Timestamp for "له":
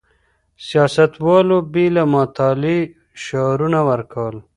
1.95-2.03